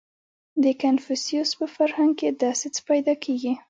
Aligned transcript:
•د 0.63 0.65
کنفوسیوس 0.81 1.51
په 1.59 1.65
فرهنګ 1.75 2.11
کې 2.19 2.27
داسې 2.43 2.67
څه 2.75 2.81
پیدا 2.89 3.13
کېږي. 3.23 3.53